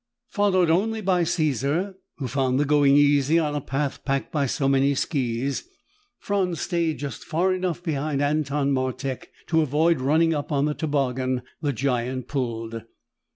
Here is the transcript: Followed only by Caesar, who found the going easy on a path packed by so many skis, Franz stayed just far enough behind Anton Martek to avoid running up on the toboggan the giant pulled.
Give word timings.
Followed 0.31 0.71
only 0.71 0.99
by 0.99 1.23
Caesar, 1.23 1.93
who 2.17 2.27
found 2.27 2.59
the 2.59 2.65
going 2.65 2.95
easy 2.95 3.37
on 3.37 3.53
a 3.53 3.61
path 3.61 4.03
packed 4.03 4.31
by 4.31 4.47
so 4.47 4.67
many 4.67 4.95
skis, 4.95 5.65
Franz 6.17 6.59
stayed 6.61 6.97
just 6.97 7.23
far 7.23 7.53
enough 7.53 7.83
behind 7.83 8.19
Anton 8.19 8.71
Martek 8.71 9.27
to 9.45 9.61
avoid 9.61 10.01
running 10.01 10.33
up 10.33 10.51
on 10.51 10.65
the 10.65 10.73
toboggan 10.73 11.43
the 11.61 11.71
giant 11.71 12.27
pulled. 12.27 12.81